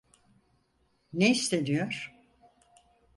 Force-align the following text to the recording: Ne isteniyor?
Ne 1.13 1.29
isteniyor? 1.29 2.13